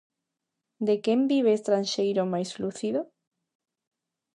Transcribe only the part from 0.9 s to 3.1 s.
quen vive estranxeiro mais lúcido.